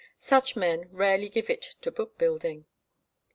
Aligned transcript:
Such 0.17 0.55
men 0.55 0.89
rarely 0.91 1.29
give 1.29 1.47
it 1.51 1.75
to 1.83 1.91
book 1.91 2.17
building. 2.17 2.65